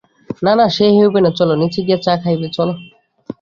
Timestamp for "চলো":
2.57-2.73